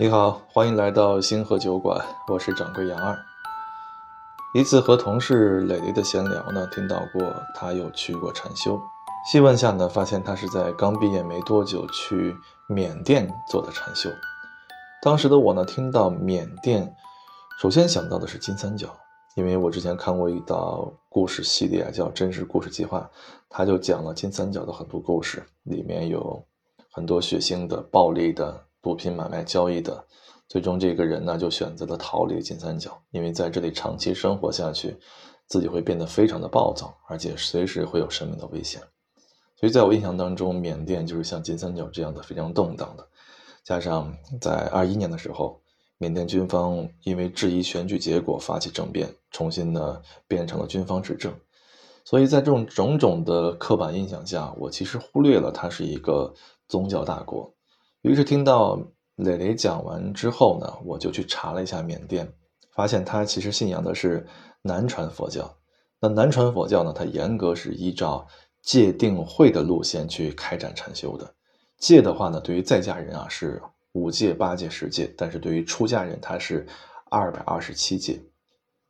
[0.00, 3.14] 你好，欢迎来到星河酒馆，我是掌柜杨二。
[4.54, 7.20] 一次和同事磊磊的闲聊呢，听到过
[7.54, 8.80] 他有去过禅修，
[9.30, 12.34] 细问下呢，发现他是在刚毕业没多久去
[12.66, 14.08] 缅甸做的禅修。
[15.02, 16.96] 当时的我呢，听到缅甸，
[17.60, 18.88] 首先想到的是金三角，
[19.34, 23.00] 因为我之前看过一道故事系列啊叫《真实故事计划》，
[23.50, 26.42] 他就讲了金三角的很多故事，里面有
[26.90, 28.64] 很多血腥的、暴力的。
[28.82, 30.04] 毒品买卖交易的，
[30.48, 34.96] 最终这个人呢就选择了逃离金三角，因为在这里长期生活下去，
[35.46, 38.80] 自己会变得非常的暴躁，而且随时会有生命的危险。
[39.56, 43.06] 所以在我印象当中，缅甸就是像金三角这样的非常动荡的。
[43.62, 45.60] 加上在二一年的时候，
[45.98, 51.30] 缅甸军方因为质疑选举结果发起政变，重新呢变成了军方执政。
[52.02, 56.32] 所以在这种种种的刻板印象下，我其实忽略了它是一个
[56.66, 57.52] 宗教大国。
[58.02, 58.80] 于是听到
[59.16, 62.32] 磊磊讲完之后呢，我就去查了一下缅甸，
[62.72, 64.26] 发现他其实信仰的是
[64.62, 65.54] 南传佛教。
[66.00, 68.26] 那南传佛教呢，它严格是依照
[68.62, 71.34] 戒定慧的路线去开展禅修的。
[71.76, 73.60] 戒的话呢，对于在家人啊是
[73.92, 76.66] 五戒、八戒、十戒，但是对于出家人他是
[77.10, 78.18] 二百二十七戒。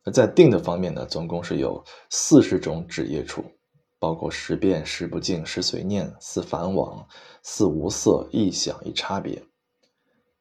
[0.05, 3.43] 那在定的方面呢，总共是有四十种止业处。
[4.01, 7.07] 包括十变、十不净、十随念、四反往、
[7.43, 9.39] 四无色、一想、一差别。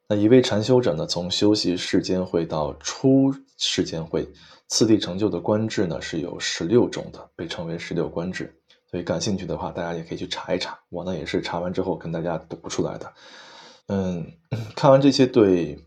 [0.09, 4.27] 那一位禅修者呢，从修习世间会到出世间会，
[4.69, 8.59] 次第成就的官制呢是有十六种的，被称为十六官制。
[8.91, 10.79] 所以感兴趣的话，大家也可以去查一查。
[10.89, 13.13] 我呢也是查完之后跟大家读出来的。
[13.89, 14.27] 嗯，
[14.75, 15.79] 看完这些对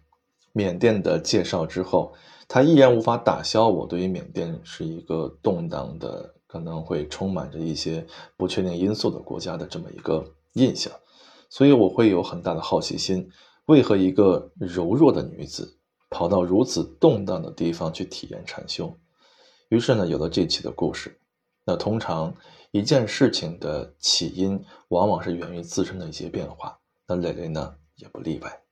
[0.52, 2.14] 缅甸的介绍之后，
[2.48, 6.33] 他依然无法打消我对于缅甸是一个动荡的。
[6.54, 8.06] 可能会充满着一些
[8.38, 10.24] 不确定因素的国家的这么一个
[10.54, 10.94] 印象，
[11.50, 13.28] 所以我会有很大的好奇心：
[13.66, 15.80] 为何一个柔弱的女子
[16.12, 18.96] 跑到如此动荡的地方去体验禅修？
[19.70, 21.20] 于是呢，有了这期的故事。
[21.66, 22.32] 那通常
[22.70, 26.78] 一件事情的起因，往往是源于自身的一些变化。
[27.08, 28.63] 那磊磊呢，也不例外。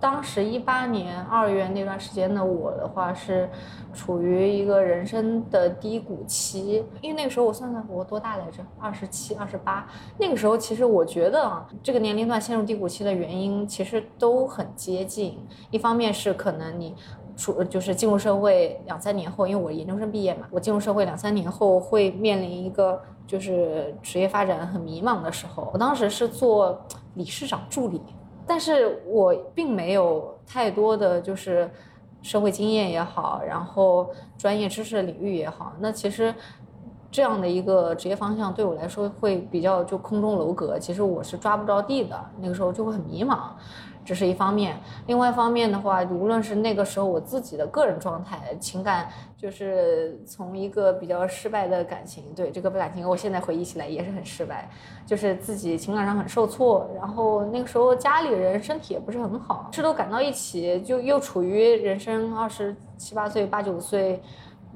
[0.00, 3.48] 当时一八年二月那段时间的我的话是
[3.92, 9.86] 处于一个人生的低谷期，因为那个时候我算算我多大来着，二十七、二十八。
[10.16, 15.38] 那个时候其实我觉得啊，这个年龄段陷入低谷期的原因其实都很接近。
[15.70, 16.94] 一方面是可能你
[17.36, 25.68] 出就是进入社会两三年后，因为我研究生毕业嘛，我进入社会两三年后会面临一个就是职业发展很迷茫的时候。
[25.74, 26.80] 我当时是做
[27.16, 28.00] 理事长助理。
[28.50, 31.70] 但是我并没有太多的就是
[32.20, 36.34] 社会经验也好，然后专业知识的领域也好，那其实
[37.12, 43.50] 这样的一个职业方向对我来说会比较就空中楼阁，其实我是抓不着地的，那个时候就会很迷茫。
[44.04, 54.68] 这是一方面，另外一方面的话，无论是那个时候我自己的个人状态、情感，就是从一个比较失败的感情，对这个感情，我现在回忆起来也是很失败，
[55.06, 64.22] 就是自己情感上很受挫，然后那个时候家里人身体也不是很好，事都赶到一起，就又处于人生二十七八岁、八九岁。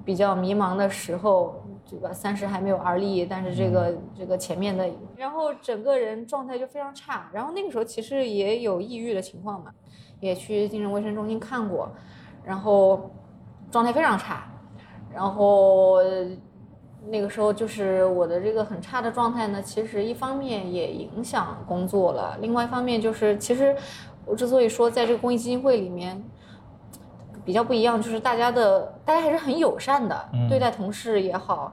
[0.04, 2.12] 比较迷茫的时候，对吧？
[2.12, 7.30] 三十还没有而立，但是这个这个前面的，然后整个人状态就非常差。
[7.32, 9.70] 然后那个时候其实也有抑郁的情况嘛，
[10.18, 11.88] 也去精神卫生中心看过，
[12.42, 13.10] 然后
[13.70, 14.50] 状态非常差。
[15.12, 15.98] 然后
[17.06, 23.76] 那个时候就是我的这个很差的状态呢，其实一方面也影响工作了，另外一方面就是其实
[24.24, 26.22] 我之所以说在这个公益基金会里面。
[27.44, 31.72] 比较不一样，就是大家的大家还是很友善的，对待同事也好，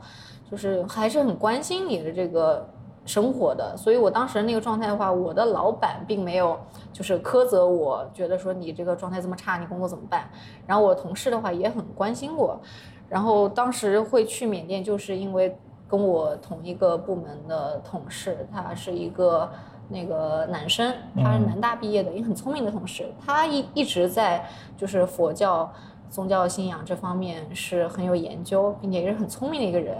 [0.49, 2.67] 就是还是很关心你的这个
[3.05, 3.75] 生活的。
[3.77, 6.59] 所以我当时那个状态的话，我的老板并没有
[6.91, 10.29] 就是苛责我，觉得说你这个状态这么差，你工作怎么办？
[10.67, 12.59] 然后我同事的话也很关心我。
[13.07, 19.49] 然后当时会去缅甸，就是因为跟我同一个部门的同事，他是一个。
[19.91, 23.11] 那个男生，他是南大毕业的，一个很聪明的同事。
[23.25, 24.43] 他一一直在
[24.77, 25.71] 就是佛教
[26.09, 29.97] 宗教信仰这方面是很有研究，并且也是很聪明的一个人。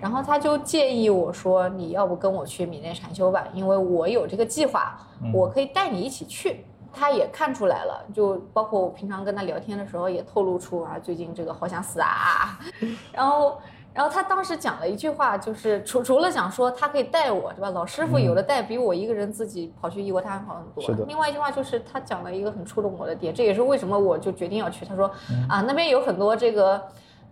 [0.00, 3.46] 然后他就建议我说：“你要不跟我去缅甸禅修吧？
[3.52, 4.98] 因为我有这个计划，
[5.34, 12.58] 我可以带你一起去。”他也看出来了，就包括我平常跟他聊天的时候，也透露出啊，最近这个好想死啊，
[13.12, 13.58] 然后。
[13.98, 17.68] 然后他当时讲了一句话，就是除除了讲说他可以带我，对吧？
[17.70, 20.84] 老师傅有的带，比我一个人自己跑去异国他乡好很多。
[20.84, 21.04] 是的。
[21.06, 24.84] 另外一句话就是他讲了一个很触动我的点，这也是为什么我就决定要去。
[24.84, 25.10] 他说
[25.48, 26.80] 啊，那边有很多这个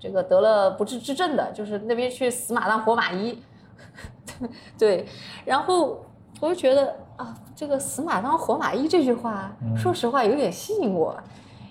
[0.00, 3.40] 这个得了不治之症的，就是那边去死马当活马医。
[4.76, 5.06] 对。
[5.44, 6.04] 然后
[6.40, 11.16] 我就觉得啊，这个“死马当活马医”这句话，说实话有点吸引我，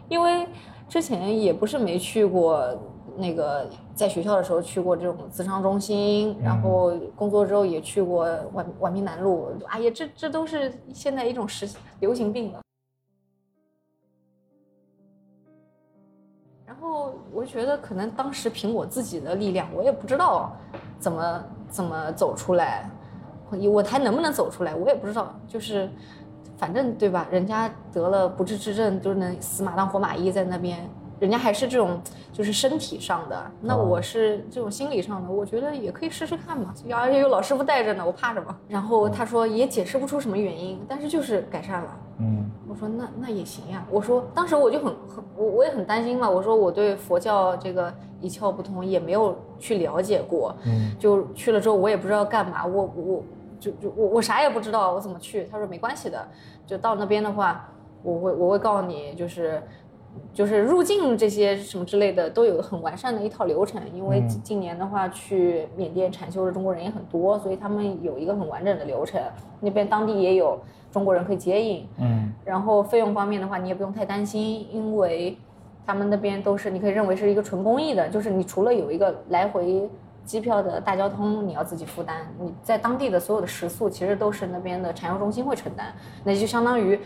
[0.08, 0.48] 因为
[0.88, 2.66] 之前也不是没去过
[3.18, 11.68] 那个在学校的时候去过这种咨商中心，然后工作之后也去过宛宛平南路，哎呀，这这都是现在一种时
[12.02, 12.60] 流行病了。
[16.66, 20.52] 然后我觉得可能当时凭我自己的力量，我也不知道
[21.00, 22.90] 怎么怎么走出来。
[23.72, 25.34] 我还能不能走出来，我也不知道。
[25.48, 25.90] 就是，
[26.58, 27.26] 反正对吧？
[27.32, 30.90] 人家得了不治之症，都能死马当活马医在那边。
[31.20, 32.00] 人家还是这种，
[32.32, 33.52] 就是身体上的。
[33.62, 36.74] 那我是这种心理上的，我觉得也可以试试看嘛。
[36.92, 38.56] 而且有老师傅带着呢，我怕什么？
[38.68, 41.98] 然后他说也解释不出什么原因，但是就是改善了。
[42.20, 43.86] 嗯，我说那那也行呀。
[43.90, 46.30] 我说当时我就很很我我也很担心嘛。
[46.30, 50.56] 我说我对佛教这个一窍不通，也没有去了解过。
[50.66, 52.66] 嗯，就去了之后我也不知道干嘛。
[52.66, 53.24] 我我。
[53.58, 55.46] 就就我我啥也不知道，我怎么去？
[55.50, 56.28] 他说没关系的，
[56.68, 57.68] 就到那边的话，
[58.04, 59.64] 我会我会告诉你，就是
[60.34, 63.82] 就是入境这些什么之类的都有很完善的一套流程。
[63.94, 69.22] 因为今年的话去缅甸禅修的中国人也很多，所以他们有一个很完整的流程。
[69.60, 70.60] 那边当地也有
[70.92, 75.38] 中国人可以接应，嗯，然后费用方面的话你也不用太担心，因为
[75.86, 79.90] 他们那边都是你可以认为是一个纯公益的，就是你除了有一个来回。
[80.26, 87.00] 机票的大交通你要自己负担，你在当地的所有的食宿其实都是那边的禅修中心会承担，那就相当于，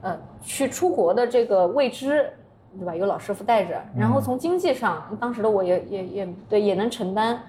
[0.00, 2.32] 呃，去出国的这个未知，
[2.78, 2.94] 对吧？
[2.94, 7.42] 有老师傅带着，然后从经济上，当时的我也也也对也能承担，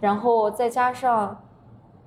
[0.00, 1.36] 然后再加上，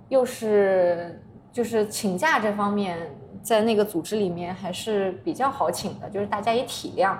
[0.09, 1.21] 又是
[1.51, 2.97] 就是请假这方面，
[3.41, 7.15] 在那个组织里面还是比较好请的，就是大家也体谅，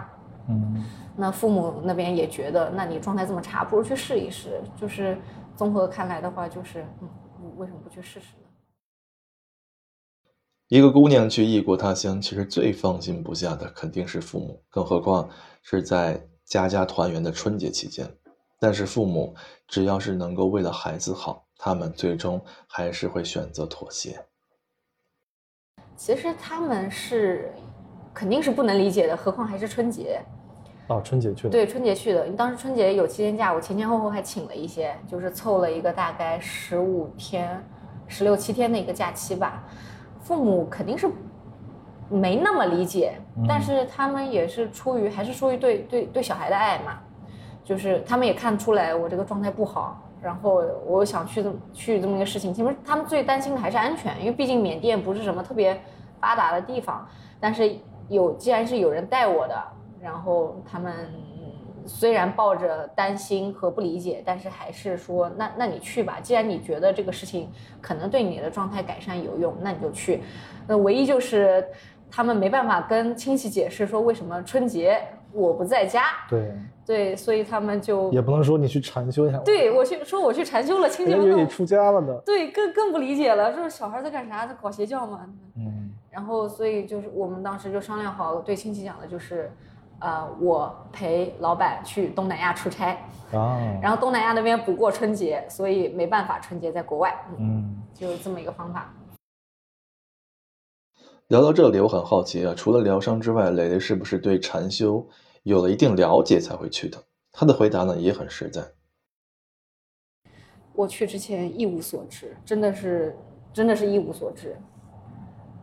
[0.47, 0.83] 嗯，
[1.15, 5.17] 那父母那边也觉得，那你状态这么差，不如去试一试，就是。
[5.55, 7.09] 综合看来的话，就是嗯，
[7.57, 8.48] 为什么不去试试呢？
[10.69, 15.27] 一个姑娘去异国他乡，其实最放心不下的肯定是父母，更何况
[15.63, 18.07] 是在家家团圆的春节期间。
[18.59, 19.33] 但是父母
[19.67, 24.23] 只要是能够为了孩子好，他们最终还是会选择妥协。
[25.95, 27.51] 其实他们是
[28.13, 30.21] 肯定是不能理解的，何况还是春节。
[30.87, 31.49] 哦，春节去的。
[31.49, 32.29] 对，春节去的。
[32.33, 37.59] 当时春节有七天假，我前前后后还请了一些，就是凑了一个大概十五天、
[38.07, 39.63] 十六七天的一个假期吧。
[40.19, 41.09] 父母肯定是
[42.09, 43.13] 没那么理解，
[43.47, 46.99] 但是他们也是出于还是出于对对对小孩的爱嘛，
[47.63, 52.53] 就是他们也看出来我这个状态不好，然后我想去这么去这么一个事情。
[52.53, 55.79] 其实他们最担心的还是安全，因为毕竟缅甸不是什么特别
[56.19, 57.07] 发达的地方，
[57.39, 57.75] 但是
[58.07, 59.55] 有既然是有人带我的。
[60.01, 60.93] 然后他们
[61.89, 66.19] 虽然抱着担心和不理解，但是还是说，那那你去吧。
[66.21, 67.49] 既然你觉得这个事情
[67.81, 70.21] 可能对你的状态改善有用，那你就去。
[70.67, 71.67] 那唯一就是
[72.11, 75.01] 他们没办法跟亲戚解释说为什么春节
[75.33, 76.03] 我不在家。
[76.29, 76.51] 对
[76.85, 79.39] 对，所以他们就也不能说你去禅修一下。
[79.39, 82.15] 对我去说我去禅修了，亲戚以为你出家了呢。
[82.25, 84.45] 对，更更不理解了，说小孩在干啥？
[84.45, 85.25] 在搞邪教吗？
[85.57, 85.91] 嗯。
[86.11, 89.51] 然后所以就是我们当时就商量好，对亲戚讲的就是。
[89.99, 92.93] 呃，我陪老板去东南亚出差，
[93.33, 98.93] 啊， 然后东南亚那边不过春节，所以没办法春节在国外，嗯，就是这么一个方法。
[101.27, 105.05] 聊到这里，我很好奇啊，除了疗伤之外，蕾蕾是不是对禅修
[105.43, 106.97] 有了一定了解才会去的？
[107.31, 108.63] 他的回答呢也很实在。
[110.73, 113.17] 我去之前一无所知，真的是
[113.51, 114.57] 真的是一无所知，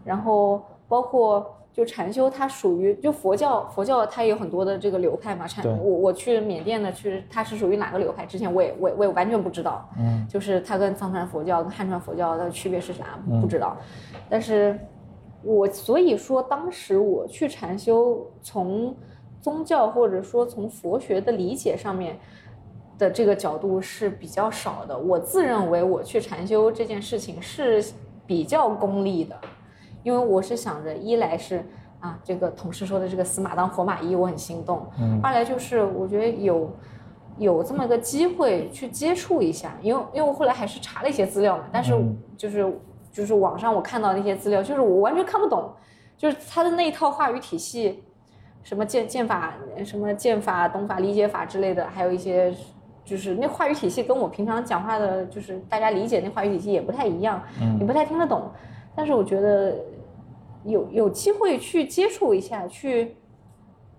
[0.05, 1.53] 然后包括。
[1.77, 5.47] 就禅修，它属于就佛教，佛教它也有很多的这个流派嘛。
[5.47, 8.25] 禅我我去缅甸的去，它是属于哪个流派？
[8.25, 9.87] 之前我也我我也完全不知道。
[9.99, 13.19] 嗯，就是它跟藏传佛教跟汉传佛教的区别是啥？
[13.43, 13.77] 不知道。
[14.31, 14.79] 但是，
[15.43, 18.97] 我所以说当时我去禅修，从
[19.43, 22.19] 宗教或者说从佛学的理解上面
[22.97, 24.99] 的这个角度是比较少的。
[24.99, 27.85] 我自认为我去禅修这件事情是
[28.27, 29.39] 比较功利的。
[30.07, 31.61] 因为我是想着，一来是
[31.99, 34.79] 啊，这个同事说的这个死马当活马医，我很心动；
[35.21, 36.71] 二来就是我觉得有
[37.39, 41.93] 有这么个机会去接触一下，因为因为我后来还是查了一些资料嘛，但是
[42.37, 42.73] 就是
[43.11, 45.73] 就是网上我看到那些资料，就是我完全看不懂，
[46.17, 48.05] 就是他的那一套话语体系，
[48.63, 52.55] 什么剑剑法、什么剑法、懂法、理解法之类的，还有一些
[53.05, 57.43] 就是那话语体系跟我平常讲话的，就是大家理解那话语体系也不太一样，
[57.81, 58.49] 也不太听得懂。
[58.97, 59.77] 但是我觉得。
[60.65, 63.17] 有有机会去接触一下，去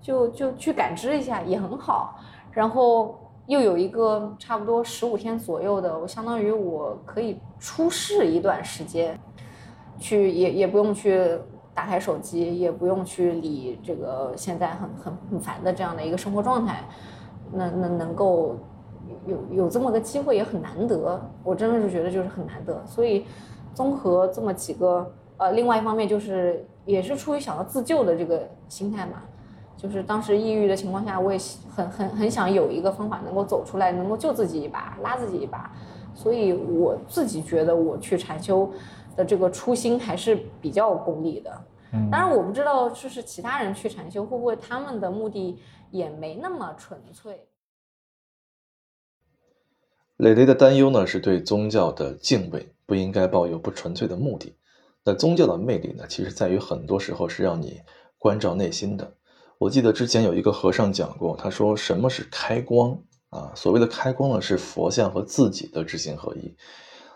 [0.02, 2.20] 就就去感知一下也很好。
[2.52, 9.18] 然后又有一个差不多十五天左右的，我相当于我可以出世一段时间。
[9.98, 11.40] 去也也不用去
[11.74, 16.84] 打开手机，也不用去理这个现在很很很烦的这样的一个生活状态，
[17.54, 18.58] 那那能够
[19.26, 23.26] 有有这么个机会也很难得，我真的是觉得就是很难得，所以
[23.78, 29.22] 综合这么几个，呃，另外一方面就是也是出于想要自救的这个心态嘛。
[29.78, 31.38] 就是当时抑郁的情况下，我也
[31.70, 35.72] 很很很想有一个方法能够走出来，能够救自己一把，拉自己一把。
[36.16, 38.68] 所以我自己觉得我去禅修
[39.16, 41.62] 的这个初心还是比较功利的。
[41.94, 45.60] 嗯，当然我不知道就是其他人去禅修会不会他们的目的
[45.92, 47.46] 也没那么纯粹。
[50.16, 54.56] 磊磊的担忧呢，是对宗教的敬畏，不应该抱有不纯粹的目的。
[55.04, 57.82] 那宗教的魅力呢，其实在于很多时候是让你
[58.18, 59.14] 关照内心的。
[59.60, 63.52] 我记得之前有一个和尚讲过，他说什么是开光啊？
[63.56, 66.56] 所谓的开光呢，是佛像和自己的知行合一。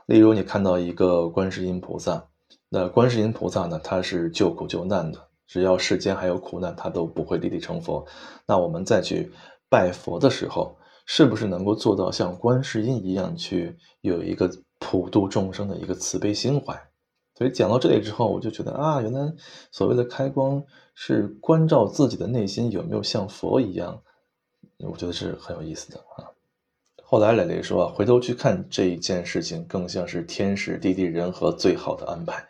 [0.07, 2.27] 例如，你看到一个观世音菩萨，
[2.69, 8.05] 那观世音菩萨呢，他是救苦救难的，只要世间还有苦难，他都不会立地成佛。
[8.47, 9.31] 那我们再去
[9.69, 14.49] 拜佛的时候，是不是能够做到像观世音一样，去有一个
[14.81, 16.75] 普度众生的一个慈悲心怀？
[17.35, 19.31] 所以讲到这里之后，我就觉得啊，原来
[19.71, 20.61] 所谓的开光
[20.95, 24.01] 是关照自己的内心有没有像佛一样，
[24.79, 26.25] 我觉得是很有意思的啊。
[27.03, 32.43] 后来磊磊说啊，回头去看这一件事情，更像是天时地利人和最好的安排。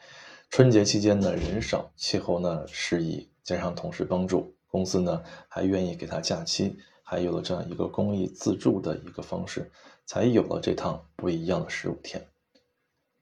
[0.50, 9.72] 春节期间呢，人少，气候呢适宜，加上同事帮助，公司呢还愿意给他假期，还有了这样一个公益自助的一个方式，
[10.12, 12.22] 才有了这趟不一样的十五天。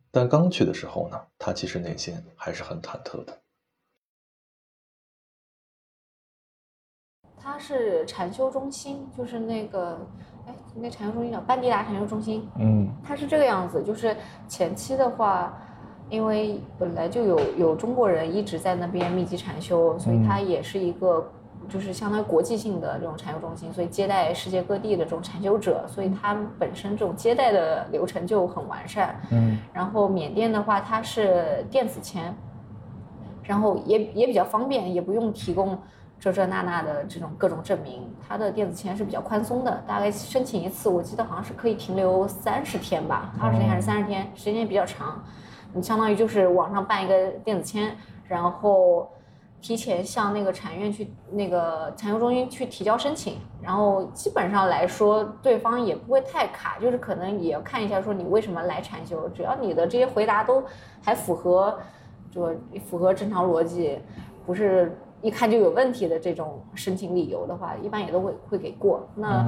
[0.10, 3.42] 但刚去的时候呢，他其实内心还是很忐忑的。
[7.38, 10.00] 他是禅修中心，就是那个，
[10.48, 12.50] 哎，那禅修中心叫班迪达禅修中心。
[12.58, 14.18] 嗯，他是这个样子，就是
[14.48, 15.62] 前期的话，
[16.10, 21.32] 因为本来就有有中国人一直在那边密集禅修，所以他也是一个。
[21.70, 29.22] 就是相当于国际性的这种禅修中心，所以接待世界各地的这种禅修者，所以它本身这种接待的流程就很完善。
[29.32, 32.36] 嗯，然后缅甸的话，它是电子签，
[33.44, 35.78] 然后也也比较方便，也不用提供
[36.20, 38.12] 这这那那的这种各种证明。
[38.28, 45.24] 它的电子签是比较宽松的，大概申请一次，我记得好像是可以停留三十天吧，二十天还是三十天，时间也比较长。
[45.74, 47.96] 你相当于就是网上办一个电子签，
[48.28, 49.08] 然后。
[49.62, 60.64] 提前向那个产院去那个产修中心去提交申请，然后基本上来说，对方也不会太卡，就是可能也要看一下说你为什么来产修，只要你的这些回答都
[61.04, 61.78] 还符合，
[62.32, 64.00] 就符合正常逻辑，
[64.46, 69.06] 不是一看就有问题的这种申请理由的话，一般也都会会给过。
[69.14, 69.46] 那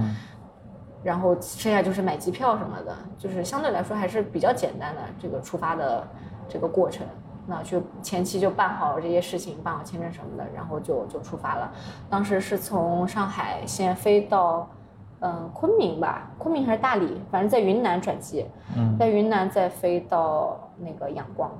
[1.03, 6.05] 然后剩下就是买机票什么的，就是相对来说还是比较简单的这个出发的
[6.49, 7.07] 这个过程。
[7.51, 11.69] 那就前期就办好这些事情，办好签证什么的，然后就就出发了。
[12.09, 14.69] 当时是从上海先飞到，
[15.19, 18.45] 嗯，昆明吧，昆明还是大理，反正在云南转机，
[18.97, 21.51] 在云南再飞到那个仰光。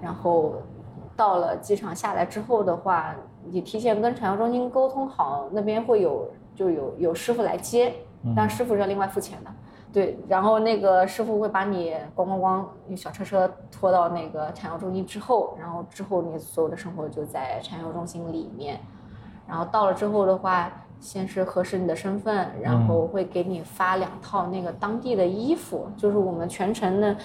[0.00, 0.54] 然后
[1.14, 7.92] 到了机场下来之后的话，你提前跟产销中心沟通好，那边会有就有有师傅来接，
[8.34, 9.50] 但师傅是要另外付钱的。
[9.92, 18.80] 对，然后那个师傅会把你咣咣咣用小车车拖到那个禅修中心之后，然后之后你所有的生活就在禅修中心里面，
[19.46, 27.16] 然后到了之后的话，先是核实你的身份，然后会给你发两套那个当地的衣服，就是我们全程呢，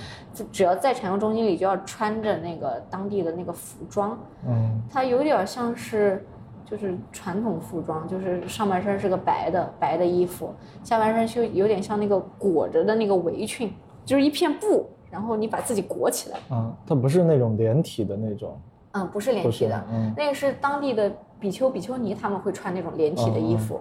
[0.51, 6.27] 只要在禅修中心里就要穿着那个当地的那个服装，嗯，它有点像是。
[6.69, 16.37] 就是传统服装，就是上半身是个白的白的衣服，下半身就有点像那个裹着的那个围裙，就是一片布，然后你把自己裹起来。
[16.49, 18.59] 啊，它不是那种连体的那种。
[18.91, 21.09] 嗯，不是连体的，嗯那个是当地的
[21.39, 23.79] 比丘比丘尼他们会穿那种连体的衣服。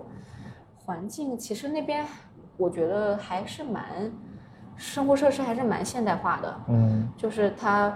[0.84, 2.06] 环境其实那边
[2.56, 3.84] 我觉得还是蛮，
[4.76, 6.60] 生活设施还是蛮现代化的。
[6.68, 7.92] 嗯，就是它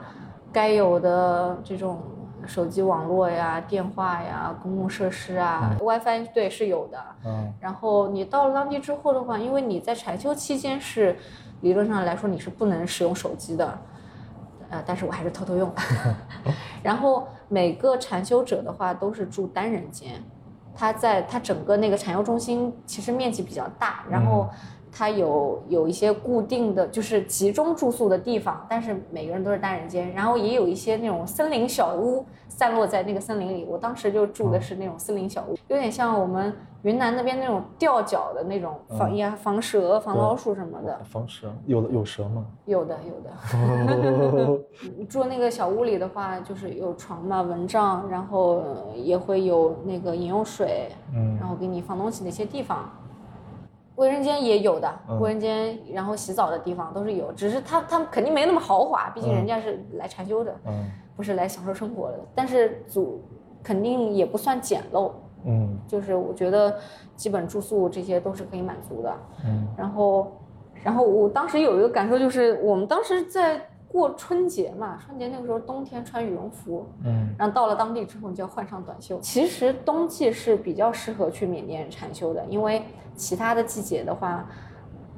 [0.52, 2.00] 该有的这种。
[2.46, 6.98] 手机网络呀、电话呀、公共设施啊，WiFi 对是有的。
[7.24, 7.52] 嗯。
[7.60, 11.16] 然后你到了当地之后的话，因为你在禅修期间是
[11.60, 13.78] 理论上来说你是不能使用手机的，
[14.70, 15.72] 呃，但是我还是偷偷用。
[16.82, 20.22] 然后每个禅修者的话都是住单人间，
[20.74, 24.48] 他在他整个那个禅修中心其实面积比较大，然后
[24.92, 33.64] 它有有一些固定的就是集中住宿的地方，但是每个人都是单人间，然后也有一些那种森林小屋散落在那个森林里。
[33.68, 40.98] 我当时就住的是那种森林小屋，有点像我们云南那边那种吊脚的那种防呀防蛇、防老鼠什么的。
[41.04, 42.44] 防蛇有有蛇吗？
[42.64, 44.60] 有的有的。
[45.08, 48.62] 住那个小屋里的话，就是有床嘛，蚊帐，然后
[48.94, 52.90] 也会有那个饮用水，嗯，然后给你放东西的一些地方。
[54.00, 54.90] 卫生间也有的，
[55.20, 62.18] 卫生间，然后洗澡的地方都是有，只是他他们肯定没那么豪华，毕竟人家是来禅修的，嗯，不是来享受生活的。
[62.34, 63.20] 但是组
[63.62, 65.12] 肯定也不算简陋，
[65.44, 66.74] 嗯，就是我觉得
[67.14, 69.14] 基本住宿这些都是可以满足的，
[69.44, 70.32] 嗯，然后，
[70.82, 73.60] 然后我当时有一个感受就是，我们当时在。
[73.90, 79.18] 过春节嘛，春节那个时候冬天穿羽绒服，嗯，然后到了当地之后你就要换上短袖。
[79.20, 82.82] 其实冬季是比较适合去缅甸禅修的，因为
[83.16, 84.48] 其他的季节的话，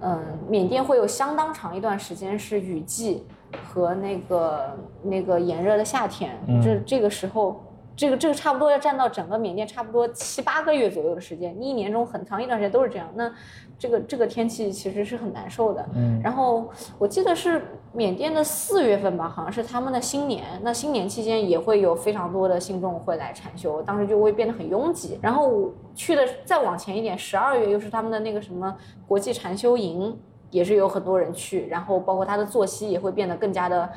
[0.01, 3.27] 嗯，缅甸会有相当长一段时间是雨季
[3.65, 7.63] 和那个那个炎热的夏天，这这个时候。
[7.95, 13.07] 这个这个差不多要占到整个缅甸差不多七八个月左右的时间，一年中很长一段时间都是这样。
[13.15, 13.31] 那
[13.79, 15.85] 这个这个天气其实是很难受的。
[15.95, 16.21] 嗯。
[16.23, 20.45] 然后我记得是缅甸的四月份吧，好像是他们的新年。
[20.63, 25.19] 那新年期间也会有非常多的信众会来禅修，当时就会变得很拥挤。
[25.21, 28.75] 然后去的再往前一点，十二月又是他们的那个什么
[29.07, 30.19] 国际禅修营，
[30.51, 31.67] 也是有很多人去。
[31.69, 33.89] 然后包括他的作息也会变得更加的。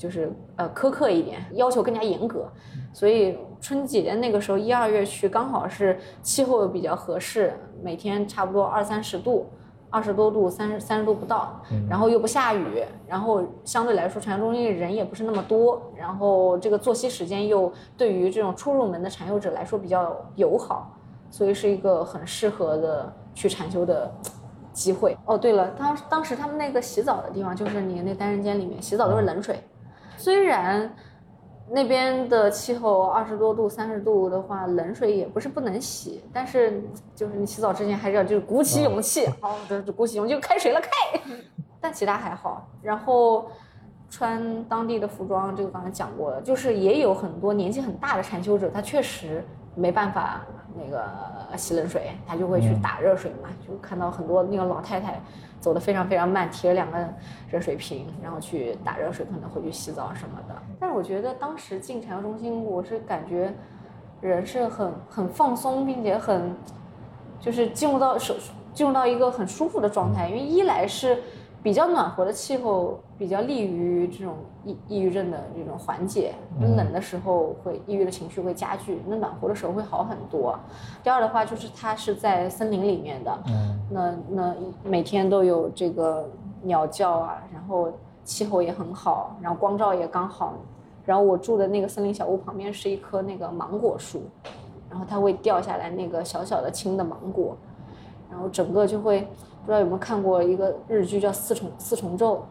[0.00, 2.50] 就是呃苛刻一点，要求更加严格，
[2.90, 7.52] 所以春节那个时候一二月去刚好是气候比较合适，
[7.82, 9.50] 每天差不多二三十度，
[9.90, 20.96] 二十多度三十三十度不到，然后又不下雨，然后相对来说禅修中心人也不是那么多，然后这个作息时间又对于这种初入门的禅修者来说比较友好，
[21.30, 24.10] 所以是一个很适合的去禅修的
[24.72, 25.14] 机会。
[25.26, 29.62] 哦，对了，当当时他们那个洗澡的地方就是你那单人间里面洗澡都是冷水。
[30.20, 30.94] 虽然
[31.70, 36.82] 那边的气候二十多度、三十度的话，冷水也不是不能洗，但是
[37.14, 40.90] 就是你洗澡之前还是要就是鼓起勇气，好，的鼓起勇气就开水了，开。
[41.80, 42.68] 但其他还好。
[42.82, 43.50] 然后
[44.10, 49.42] 穿当地的服装，这个刚才讲过了，就是也有很多年纪很大的禅修者，他确实
[49.74, 50.42] 没办法
[50.76, 51.02] 那个
[51.56, 55.18] 洗冷水，他就会去打热水嘛，就看到很多那个老太太。
[55.60, 56.98] 走得非常非常慢，提着两个
[57.50, 60.54] 热水瓶，然后去打热水，可能回去洗澡什么的。
[60.80, 63.54] 但是我觉得当时进产房中心，我是感觉
[64.20, 66.56] 人是很很放松，并且很
[67.38, 68.34] 就是进入到手
[68.72, 71.22] 进入到一个很舒服的状态，因为一来是。
[71.62, 76.32] 比较暖和的气候比较利于这种抑抑郁症的这种缓解。
[76.58, 80.58] 冷的时候会抑郁的情绪会加剧，那暖和的时候会好很多。
[81.02, 83.38] 第二的话就是它是在森林里面的，
[83.90, 86.26] 那那每天都有这个
[86.62, 87.92] 鸟叫啊，然后
[88.24, 90.54] 气候也很好，然后光照也刚好。
[91.04, 94.22] 然后我住的那个森林小屋旁边是一棵那个芒果树，
[94.88, 97.54] 然后它会掉下来那个小小的青的芒果，
[98.30, 99.28] 然后整个就会。
[99.60, 102.46] 不知道有没有看过一个日剧叫《四重四重奏》？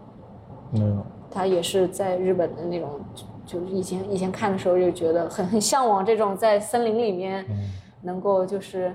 [0.79, 1.05] 没有。
[1.31, 2.99] 他也是在日本的那种，
[3.45, 7.45] 就是以前以前看的时候就觉得很很向往这种在森林里面，
[8.01, 8.91] 能够就是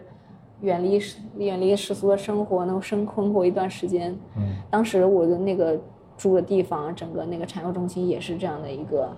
[0.61, 1.00] 远离
[1.37, 4.18] 远离世俗的生活，能够生生活一段时间。
[4.37, 4.57] 嗯。
[4.68, 5.79] 当时我的那个
[6.16, 9.16] 住的地方，整个那个禅修中心也是这样的一个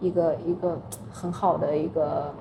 [0.00, 0.80] 一个一个
[1.10, 2.32] 很好的一个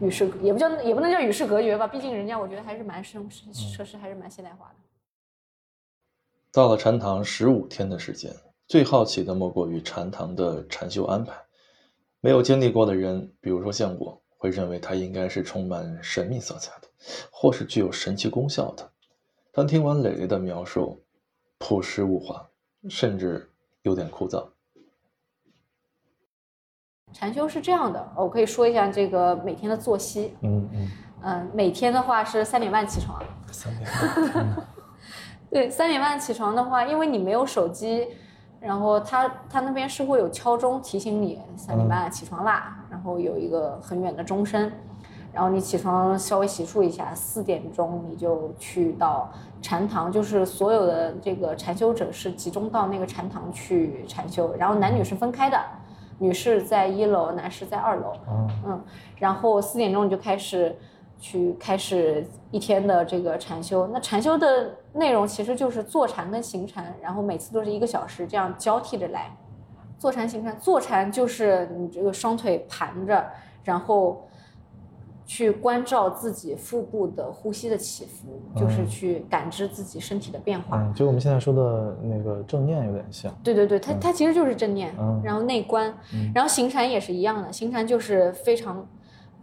[0.00, 4.74] 与世也不叫也不能叫与世隔绝吧，毕竟人家我觉得还是蛮生设施还是蛮现代化的。
[6.54, 8.32] 到了禅堂十五天的时间，
[8.68, 11.34] 最好奇的莫过于禅堂的禅修安排。
[12.20, 16.86] 没有经历过的人，比如说像我，会认为它应该是充满神秘色彩的，
[17.32, 18.88] 或是具有神奇功效的。
[19.50, 21.02] 当听完磊磊的描述，
[21.58, 22.48] 朴实无华，
[22.88, 23.50] 甚至
[23.82, 24.46] 有点枯燥。
[27.12, 30.32] 禅修是这样的，我可以说一下这个每天的作息。
[30.42, 30.88] 嗯嗯
[31.24, 33.20] 嗯，每天的话是三点半起床。
[33.50, 33.90] 三点
[34.32, 34.68] 半。
[35.54, 38.08] 对，三点半起床的话，因为你没有手机，
[38.58, 44.68] 然后他他那边是会有敲钟提醒你三点半起床啦，然后有一个很远的钟声，
[45.32, 55.56] 然后你起床稍微洗漱一下，四点钟你就去到禅堂，就是所有的这个禅修者是集中到那个禅堂去禅修，然后男女是分开的，
[56.18, 58.12] 女士在一楼，男士在二楼，
[58.66, 58.82] 嗯，
[59.20, 60.76] 然后四点钟你就开始。
[61.24, 69.34] 去开始一天的这个禅修，那禅修的内容其实就是坐禅跟行禅，然后每次都是一个小时，这样交替着来。
[69.98, 73.24] 坐禅行禅，坐禅就是你这个双腿盘着，
[73.62, 74.28] 然后
[75.24, 80.76] 去关照自己腹部的呼吸的起伏，就是去感知自己身体的变化。
[80.76, 83.34] 嗯，就我们现在说的那个正念有点像。
[83.42, 85.90] 对对对，它它其实就是正念，嗯然后内观，
[86.34, 88.86] 然后行禅也是一样的，行禅就是非常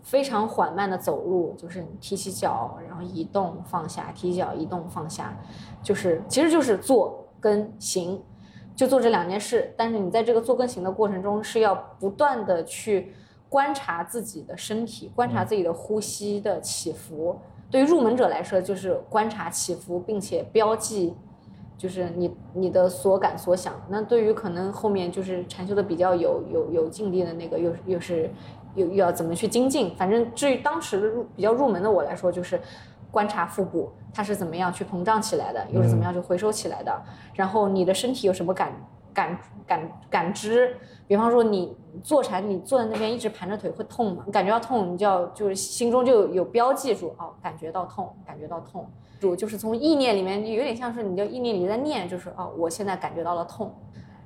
[0.02, 5.38] 非常缓慢的走路，就是提起脚，然后移动放下，提起脚移动放下，
[5.84, 8.22] 就是其实就是做跟行，
[8.76, 9.74] 就做这两件事。
[9.78, 13.14] 但是你在这个做跟行的过程中，是要不断的去
[13.48, 17.40] 观察自己的身体，观察自己的呼吸的起伏。
[17.70, 21.16] 对于入门者来说，就是观察起伏，并且标记
[21.78, 23.74] 就是你你的所感所想。
[23.90, 28.30] 那对于可能后面就是禅修的比较有有有境地的那个，又又是
[28.76, 29.96] 又又要怎么去精进？
[29.96, 32.60] 反正至于当时的入比较入门的我来说，就是
[33.10, 37.02] 观察腹部它是怎么样去膨胀起来的，又是怎么样去回收起来的。
[37.34, 38.74] 然后你的身体有什么感
[39.14, 40.76] 感感感知？
[41.08, 44.26] 比方说你坐禅，你坐在那边一直盘着腿会痛吗？
[44.32, 48.90] 感觉到痛，你就要就是心中就有有标记住哦，感觉到痛，感觉到痛。
[49.20, 53.72] 主就是从意念里面，有点像是你的意念里在念，就是哦，我现在感觉到了痛。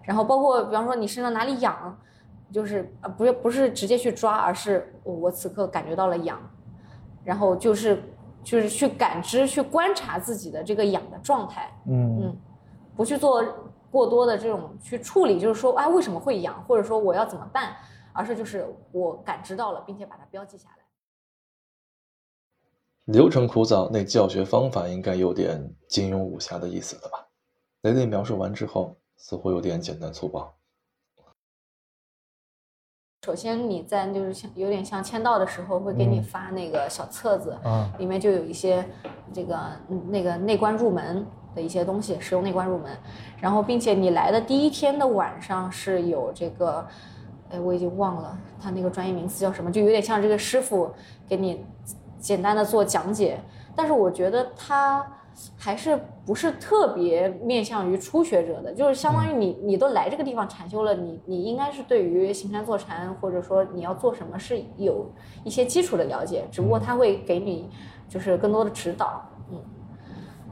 [0.04, 1.98] 然后包括比方说你身上哪里痒，
[2.52, 6.40] 就是啊不是不是直接去抓，而是我我此刻感觉到了痒，
[7.24, 8.02] 然后就是
[8.44, 12.38] 就是去感知、去观察自己的这个痒的状态，嗯嗯，
[12.96, 13.44] 不去做
[13.92, 17.76] 过多的这种去处理，就是说哎为什么会痒，或者说我要怎么办，
[18.14, 20.76] 而是就是我感知到了，并且把它标记下来。
[23.06, 27.28] 流程枯燥，那教学方法应该有点金庸武侠的意思了吧？
[27.82, 30.52] 雷雷描述完之后，似乎有点简单粗暴。
[33.26, 38.86] 首先你在就是像有点像签到的时候，会给你发那个小册子，啊里面就有一些
[39.34, 39.60] 这个
[39.90, 42.96] 嗯那个内观入门的一些东西，使用内观入门。
[43.42, 46.86] 然后，并且你来的第一天的晚上是有这个，
[47.50, 50.92] 哎，我已经忘了他那个专业名词叫什么，就有点像这个师傅
[51.28, 51.66] 给你
[52.20, 53.40] 简单的做讲解。
[53.76, 55.04] 但是我觉得他
[55.58, 65.06] 还是不是特别面向于初学者的，就是相当于你你都来这个地方禅修了，你你应该是对于行禅坐禅或者说你要做什么是有
[65.44, 67.70] 一些基础的了解，只不过他会给你
[68.08, 69.22] 就是更多的指导，
[69.52, 69.60] 嗯。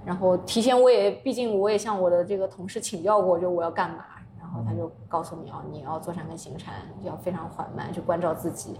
[0.06, 4.04] 然后提前我也，毕竟我也向我的这个同事请教过，就我要干嘛，
[4.38, 8.78] 然后他就告诉你啊，你要坐禅跟行禅，要非常缓慢去关照自己，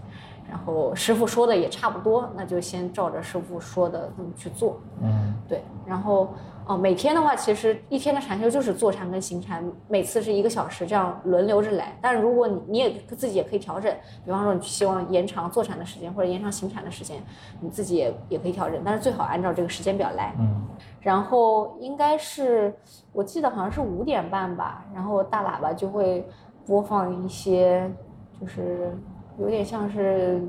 [0.48, 6.28] 然后师傅说的也差不多，那就先照着师傅说的那么去做，嗯对，然后
[6.66, 11.98] 哦，每天的话，其实一天的禅修就是坐禅跟行禅，每次是一个小时，这样轮流着来。
[12.00, 17.22] 但是如果你你也自己也可以调整，比方说你希望延长坐禅的时间或者延长行禅的时间，
[17.60, 20.34] 你自己也也可以调整，但是最好按照这个时间表来。
[20.38, 20.62] 嗯
[21.00, 22.74] 然后应该是
[23.12, 26.26] 我记得好像是五点半吧，然后大喇叭就会
[26.64, 27.92] 播放一些，
[28.40, 28.96] 就是
[29.38, 30.40] 有点像是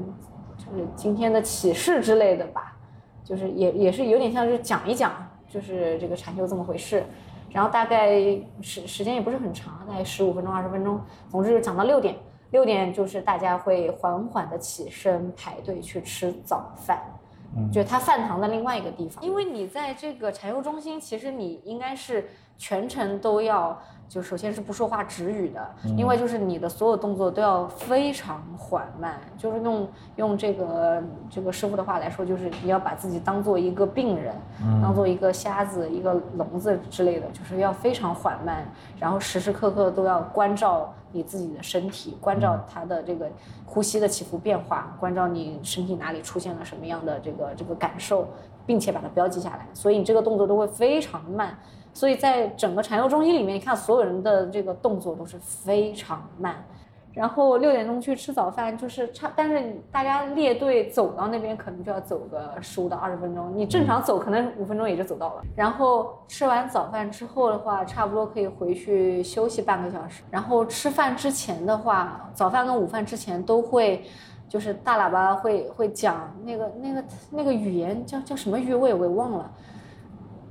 [0.58, 2.78] 就是今天的启示之类的吧，
[3.24, 5.12] 就是也也是有点像是讲一讲，
[5.48, 7.04] 就是这个禅修这么回事。
[7.52, 8.20] 然后大概
[8.62, 12.16] 时时间也不是很长，大概十五分钟二十分钟，总之就讲到六点。
[12.52, 17.02] 六点就是大家会缓缓的起身排队去吃早饭。
[17.56, 17.72] 嗯。
[17.72, 19.24] 就是它饭堂的另外一个地方。
[19.24, 34.34] 因为你在这个禅修中心，其实你应该是全程都要，就首先是不说话止语的，另外就是你的所有动作都要非常缓慢，就是用用这个这个师傅的话来说，就是你要把自己当做一个病人，
[34.82, 38.66] 当做一个瞎子、一个聋子之类的，就是要非常缓慢，
[39.00, 43.32] 然后时时刻刻都要关照你自己的身体，关照它的这个
[43.66, 48.28] 呼吸的起伏变化，关照你身体哪里出现了什么样的这个这个感受，
[48.66, 49.66] 并且把它标记下来。
[49.74, 51.58] 所以你这个动作都会非常慢。
[51.94, 56.62] 所以在整个禅修中心里面，你看所有人的这个动作都是非常慢。
[57.16, 65.42] 然后六点钟去吃早饭，就是差，但是大家列队走到那边可能就要走个十五到二十分钟，你正常走可能五分钟也就走到了。
[65.56, 70.24] 然后吃完早饭之后的话，差不多可以回去休息半个小时。
[70.30, 74.04] 然后吃饭之前的话，早饭跟午饭之前都会，
[74.50, 79.50] 就是大喇叭会会讲那个那个那个语言叫叫什么语我也我也忘了。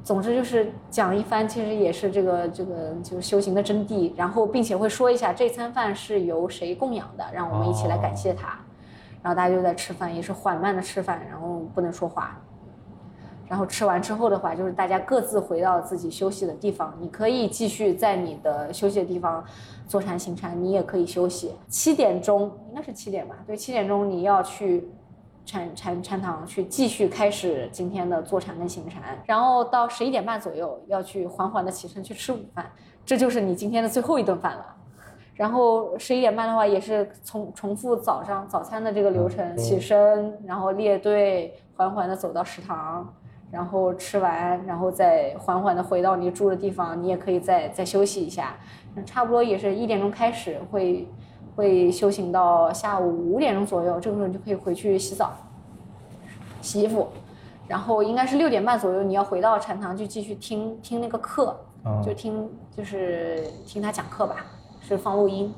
[0.04, 8.56] 总之就是讲一番，其实也是这个这个就是修行的真谛，然后并且会说一下这餐饭是由谁供养的，让我们一起来感谢他。
[9.22, 12.38] 然后大家就在吃饭，也是缓慢的吃饭，然后不能说话。
[13.48, 16.94] 然后吃完之后的话，就是大家各自回到自己休息的地方。
[17.00, 19.42] 你可以继续在你的休息的地方
[19.86, 21.54] 坐禅行禅，你也可以休息。
[21.68, 23.36] 七点钟应该是七点吧？
[23.46, 24.88] 对，七点钟你要去
[25.44, 32.70] 禅禅禅堂去继续开始今天的坐禅跟行禅，然后到十一点半左右要去缓缓的起身去吃午饭，
[33.04, 34.74] 这就是你今天的最后一顿饭了。
[35.35, 43.12] 然后十一点半的话也是重重复早上早餐的这个流程，起身，然后列队，缓缓的走到食堂，
[43.50, 48.54] 然后吃完，然后再缓缓的回到你住的地方，你也可以再再休息一下，
[49.04, 51.09] 差不多也是一点钟开始会
[51.54, 55.32] 会修行到下午五点钟左右，这个时候你就可以回去洗澡、
[56.60, 57.08] 洗衣服，
[57.68, 64.36] 然后应该是六点半左右你要回到禅堂去继续听听那个课，啊就听就是听他讲课吧，
[64.80, 65.54] 是放录音，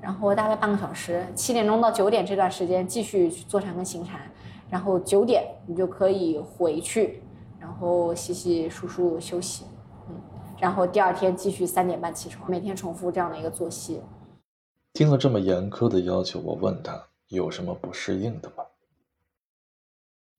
[0.00, 4.20] 然后大概半个小时，七点钟到九点这段时间继续去坐禅跟行禅，
[4.68, 7.22] 然后九点你就可以回去，
[7.58, 9.64] 然后洗洗漱漱休息，
[10.08, 10.14] 嗯，
[10.60, 14.00] 然后第二天继续三点半起床，每天重复这样的一个作息。
[14.92, 18.64] 听了这么严苛的要求，我问他有什么不适应的吗？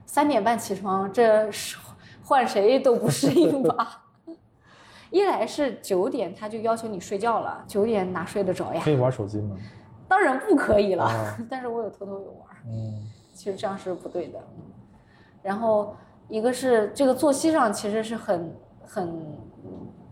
[0.06, 1.78] 三点半起床，这是
[2.24, 4.04] 换谁都不适应吧？
[5.10, 8.92] 一来是九点他就要求你睡觉了，九点哪睡得着呀可？
[8.92, 9.58] 以玩手机吗？
[10.08, 14.40] 当然不可以了，啊 但是我有偷偷有玩，嗯其实这样是不对的。
[14.58, 14.64] 嗯，
[15.42, 15.96] 然后
[16.28, 18.54] 一个是这个作息上其实是很
[18.86, 19.38] 很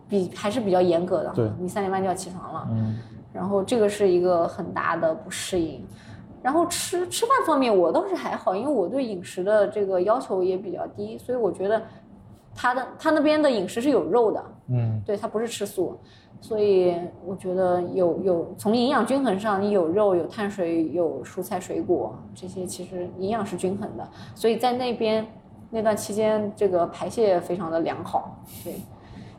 [0.08, 2.97] 比还是比较严格的，对你三点半就要起床了，嗯
[3.33, 5.85] 然后这个是一个很大的不适应。
[6.41, 11.81] 然后吃吃饭方面我倒是还好，因为我对饮食的这个要求也比较低，所以我觉得
[12.55, 15.99] 他的他那边的饮食是有肉的，嗯对，他不是吃素，
[16.39, 25.27] 所以我觉得有有从营养均衡上，你有肉、有碳水、有蔬菜水果，这些其实营养是均衡的，所以在那边
[25.69, 28.75] 那段期间，这个排泄非常的良好，对，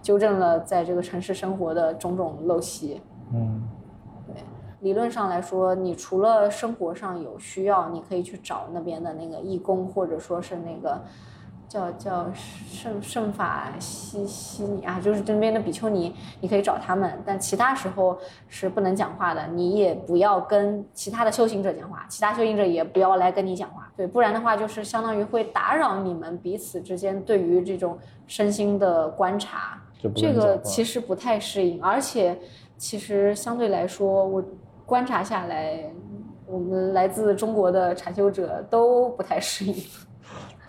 [0.03, 3.00] 纠正了在这个城市生活的种种陋习。
[3.33, 3.66] 嗯
[4.81, 11.01] 理论上来说，你除了生活上有需要，你可以去找那边的那个义工，或者说是那个
[11.69, 17.23] 叫叫圣圣法西西尼啊，就是这边的比丘尼，你可以找他们。
[17.25, 29.81] 但其他时候是不能讲话的，你也不要跟其他的修行者讲话，其他修行者也不要来跟你讲话，对，不然的话就是相当于会打扰你们彼此之间对于这种身心的观察。
[30.16, 32.35] 这个其实不太适应，而且
[32.79, 34.43] 其实相对来说，我
[34.90, 35.88] 观察下来，
[36.46, 39.72] 我们来自中国的禅修者都不太适应。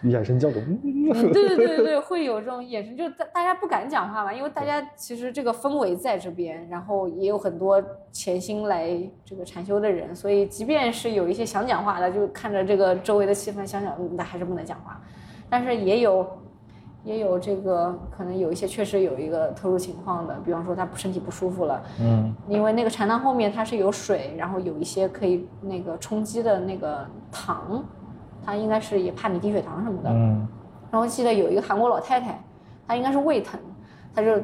[0.04, 0.62] 眼神交流，
[1.32, 15.02] 对对对对对，会有这种眼神，就是大大家不敢讲话嘛，因为大家其实这个氛围在这边，然后也有很多潜心来这个禅修的人，所以即便是有一些想讲话的，就看着这个周围的气氛想讲，嗯那还是不能讲话。
[15.50, 16.28] 但是也有
[17.04, 27.84] 也有这个可能有一些确实有一个特殊情况的，比方说他身体不舒服了，嗯因为那个禅堂后面它是有水，然后有一些可以那个充饥的那个糖，
[28.46, 30.10] 他应该是也怕你低血糖什么的。
[30.12, 30.48] 嗯
[30.92, 32.38] 然后记得有一个韩国老太太，
[32.86, 33.58] 她应该是胃疼，
[34.14, 34.38] 她就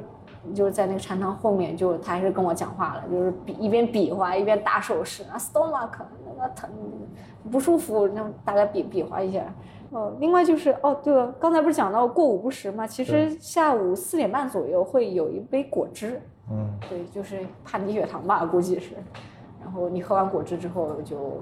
[0.54, 5.90] 就是在那个禅堂后面，就她还是跟我讲话了，就是比一边比划一边打手势啊，stomach
[6.26, 6.70] 那个疼
[7.52, 9.42] 不舒服，然后大概比比划一下。
[9.92, 12.86] 哦，另外就是哦，对了，刚才不是讲到过午不食嘛？
[12.86, 16.22] 其实下午四点半左右会有一杯果汁，
[16.52, 18.96] 嗯对，就是怕低血糖吧，估计是。
[19.62, 21.42] 然后你喝完果汁之后就，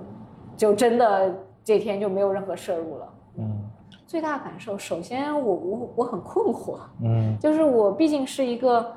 [0.58, 3.14] 就真的这天就没有任何摄入了。
[3.38, 3.62] 嗯
[4.08, 8.94] 最大感受，首先我我我很困惑，嗯 就是我毕竟是一个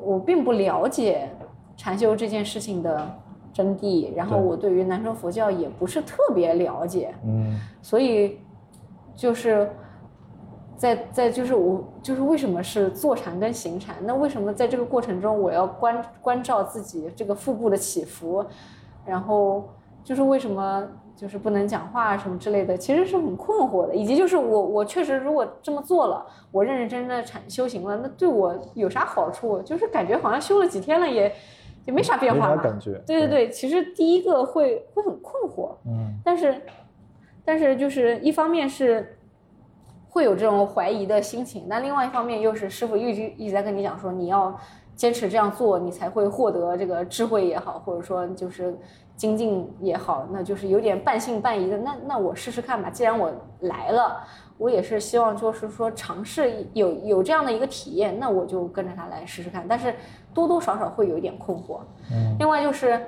[0.00, 1.28] 我并不了解
[1.76, 3.06] 禅修这件事情的
[3.52, 8.38] 真谛，然后我对于南传佛教也不是特别了解，嗯所以
[9.16, 9.68] 就是
[10.76, 13.96] 在在就是我就是为什么是坐禅跟行禅？
[14.02, 18.44] 那为什么在这个过程中我要关关照自己这个腹部的起伏？
[19.06, 19.68] 然后
[20.04, 23.94] 就是为什么就是不能讲话什么之类的，其实是很困惑的。
[23.94, 29.62] 以及就是我我确实如果这么做了，我认认真真的禅修行了，那对我有啥好处？
[29.62, 31.32] 就是感觉好像修了几天了也
[31.86, 32.62] 也没啥变化嘛。
[32.62, 36.60] 感觉，对对对，其实第一个会会很困惑，嗯但是，
[37.46, 39.18] 但是就是一方面是
[40.10, 44.54] 会有这种怀疑的心情，但另外一方面又是师傅一直一直在跟你讲说，你要
[44.94, 48.76] 坚持这样做，你才会获得这个智慧也好，或者说就是
[49.16, 51.78] 精进也好，那就是有点半信半疑的。
[51.78, 54.22] 那那我试试看吧，既然我来了。
[54.58, 59.62] 我也是希望，就是说尝试有有这样的一个体验，那我就跟着他来试试看。
[59.68, 59.94] 但是
[60.32, 61.80] 多多少少会有一点困惑。
[62.10, 62.98] 嗯另外就是，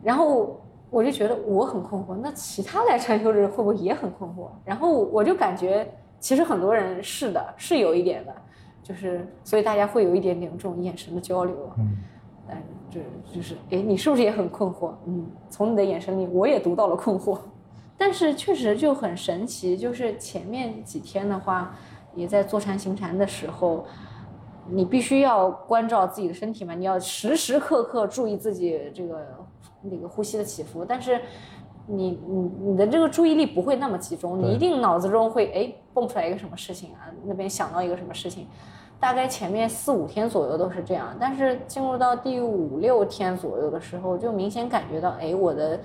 [0.00, 0.60] 然后
[0.96, 4.48] 我就觉得我很困惑，那其他来禅修的人会不会也很困惑？
[4.64, 5.86] 然后我就感觉
[6.18, 8.34] 其实很多人是的，是有一点的，
[8.82, 11.54] 就是所以大家会有一点点这种眼神的交流。
[11.76, 11.98] 嗯
[12.48, 14.92] 但这就是，哎，你是不是也很困惑？
[15.04, 17.36] 嗯，从你的眼神里我也读到了困惑。
[17.98, 21.74] 但是确实就很神奇，就是前面几天的话，
[22.14, 23.84] 也在坐禅行禅的时候，
[24.70, 29.26] 你必须要关照自己的身体嘛，你要时时刻刻注意自己这个
[29.90, 31.20] 那个呼吸的起伏，但是
[31.86, 38.46] 你你你的这个注意力不会那么集中，你一定脑子中会哎蹦出来一个什么事情啊，那边想到一个什么事情，
[38.98, 45.80] 大概前面四五天左右都是这样，但是进入到第五六天左右的时候，就明显感觉到哎我的。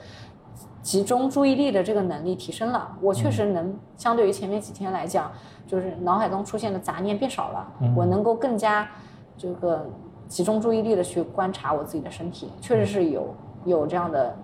[0.81, 5.31] 集中注意力的这个能力提升了，我确实能相对于前面几天来讲，
[5.67, 8.89] 就是脑海中出现的杂念变少了，我能够更加
[9.37, 9.87] 这个
[10.27, 13.31] 集中注意力的去观察我自己的身体，确实是有
[13.65, 14.35] 有这样的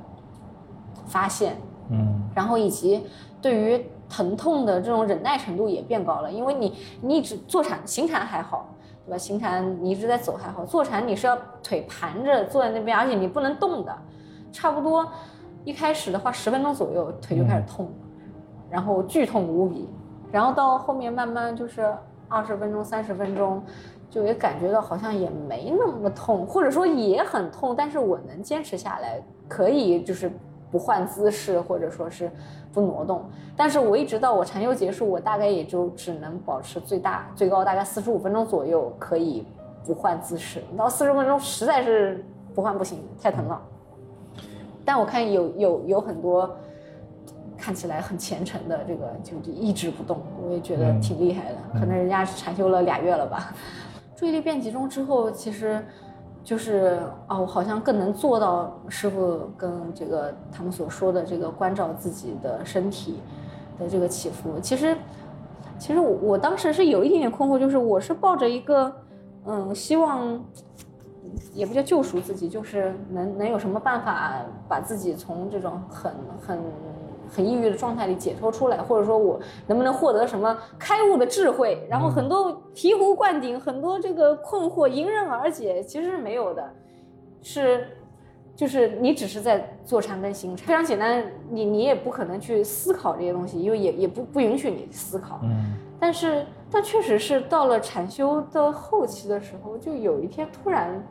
[1.06, 1.58] 发现，
[1.90, 3.06] 嗯，然后以及
[3.42, 8.68] 对于疼痛的这种忍耐程度也变高了，因为你你一直坐禅行禅还好，
[9.06, 9.18] 对吧？
[9.18, 13.96] 行禅你一直在走还好，坐禅你是要腿盘着坐在那边，而且你不能动的，
[14.52, 15.08] 差不多。
[15.66, 17.92] 一开始的话，十分钟左右腿就开始痛，
[18.70, 19.90] 然后剧痛无比，
[20.32, 21.94] 然后到后面慢慢就是
[22.30, 23.62] 二十分钟、三十分钟，
[24.10, 30.32] 就也感觉到好像也没那么痛，或者说也很痛，但是我能坚持下来，可以就是
[30.72, 32.32] 不换姿势，或者说是
[32.74, 33.26] 不挪动。
[33.56, 39.46] 但是我一直到我禅修结束，我大概也就只能保持最大最高大概四十五分钟左右可以
[39.86, 42.24] 不换姿势，到四十分钟实在是
[42.56, 43.62] 不换不行，太疼了。
[44.86, 46.50] 但我看有有有很多
[47.58, 51.58] 看起来很虔诚的，这个就一直不动，我也觉得挺厉害的。
[51.74, 53.54] 可能人家禅修了俩月了吧。
[54.18, 55.86] 注意力变集中之后，其实
[56.44, 63.20] 就是啊，我好像更能做到师傅跟这个他们所说的这个关照自己的身体
[63.78, 64.60] 的这个起伏。
[64.60, 64.98] 其实，
[65.78, 68.92] 其实我我当时是有一点点困惑，就是我是抱着一个
[69.46, 70.44] 嗯希望。
[71.54, 76.60] 也不叫救赎自己，就是能能有什么办法把自己从这种很很
[77.30, 81.86] 很抑郁的状态里解脱出来，或者说我能不能获得什么开悟的智慧？
[81.90, 86.70] 然后很多醍醐灌顶，很多这个困惑迎刃而解，其实是没有的，
[87.42, 87.88] 是
[88.56, 95.40] 就是你只是在坐禅跟行禅，非常简单，你你也不可能去思考这些东西，因为也也不不允许你思考。
[95.44, 101.04] 嗯，但是但确实是到了禅修的后期的时候，就有一天突然。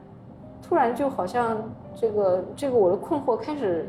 [0.68, 1.62] 突然就好像
[1.94, 3.88] 这个这个我的困惑开始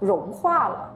[0.00, 0.92] 融化了，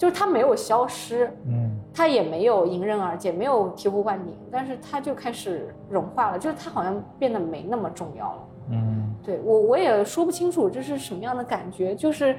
[0.00, 8.38] 就是它没有消失，嗯，它也没有迎刃而解，没有醍醐灌顶，但是它就开始融化了，就是它好像变得没那么重要了，
[8.70, 12.34] 嗯，对我我也说不清楚这是什么样的感觉，就是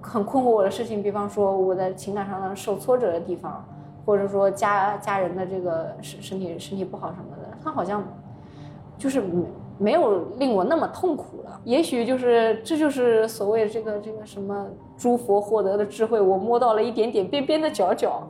[0.00, 3.64] 很困惑我的事情，比方说我在情感上的受挫折的地方，
[4.04, 8.02] 或者说家家人的这个身身体身体不好什么的，它好像
[8.98, 9.44] 就是没。
[9.80, 14.66] 没有令我那么痛苦了，也许就是这就是所谓这个这个什么
[14.98, 18.28] 诸佛获得的智慧，我摸到了一点点边边的角角，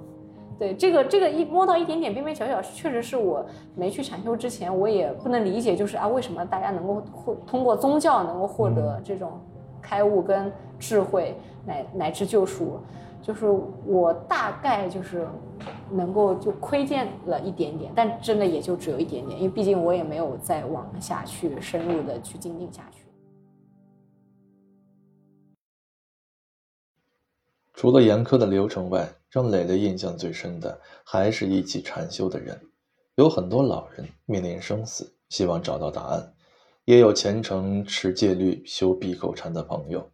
[0.59, 9.33] 对这个这个一摸到一点点边边角角，确实是我没去禅修之前我也不能理解，就是啊为什么大家能够获通过宗教能够获得这种
[9.81, 12.79] 开悟跟智慧乃乃至救赎。
[13.21, 13.47] 就是
[13.85, 15.27] 我大概就是
[15.91, 22.98] 能够就窥见了一点点，但真的也就只有一点点，因为毕竟我也没有再往下去深入的去精进下去。
[27.79, 32.61] 除了严苛的流程外，让磊磊印象最深的还是一起禅修的人。
[33.14, 36.33] 有很多老人面临生死，希望找到答案，
[36.87, 40.05] 也有虔诚持戒律、修闭口禅的朋友。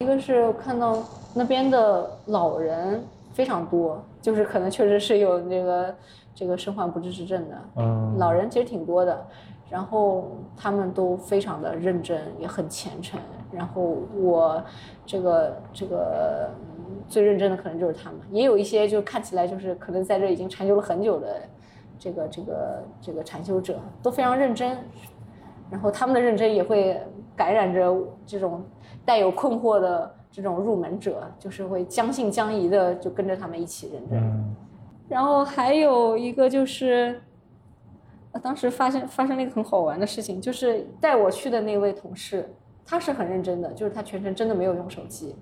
[0.00, 3.00] 一个是看到那边的老人
[3.32, 5.94] 非常多，就是可能确实是有这个
[6.34, 9.24] 这个身患不治之症的，嗯，老人其实挺多的，
[9.70, 13.18] 然后他们都非常的认真，也很虔诚。
[13.52, 14.62] 然后我
[15.06, 16.50] 这个这个
[17.08, 21.40] 最认真的可能就是他们，也有一些就看起来就是可能在这已经禅修了很久的
[21.98, 24.76] 这个这个这个禅修者都非常认真，
[25.70, 27.00] 然后他们的认真也会
[27.36, 28.62] 感染着这种。
[29.02, 34.54] 带有困惑的这种入门者，就是会将信将疑的就跟着他们一起认真。
[35.08, 37.20] 然后还有一个就是，
[38.38, 42.48] 当时发生发生了一个很好玩的事情，就是带我去的那位同事，
[42.84, 45.36] 他是很认真的，就是他全程真的没有用手机，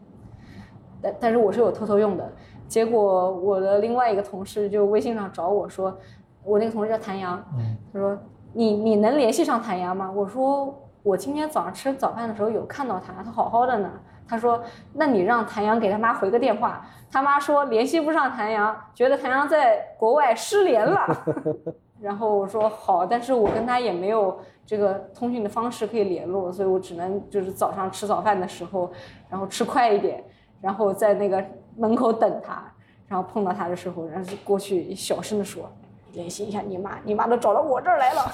[1.03, 2.33] 但但是我是有偷偷用的。
[2.67, 5.99] 结果我的另外一个同事就微信上找我说，
[6.45, 7.45] 我那个同事叫谭阳，
[7.93, 8.19] 他说
[8.53, 10.11] 你你能联系上谭阳吗？
[10.11, 10.83] 我说。
[11.05, 13.91] 我今天早上吃早饭的时候有看到他，他好好的呢。
[14.29, 21.07] 他说：“那你让谭阳给他妈回个电话。”他妈说联系不上谭阳，觉得谭阳在国外失联了。
[22.01, 28.91] 然后我说好，但是我跟他也没有这个通讯的方式可以联络，所以我只能就是早上吃早饭的时候，
[29.29, 30.23] 然后吃快一点，
[30.61, 31.45] 然后在那个
[31.77, 32.73] 门口等他，
[33.09, 35.69] 然后碰到他的时候，然后就过去小声的说
[36.15, 38.33] ：“联系一下你妈，你妈都找到我这儿来了。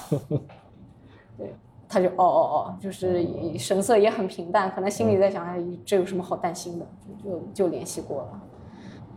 [1.37, 1.53] 对，
[1.89, 3.25] 他就哦哦哦，就是
[3.57, 6.85] 神色也很平淡，可能心里在想，哎，这有什么好担心的？
[7.23, 8.41] 就就就联系过了。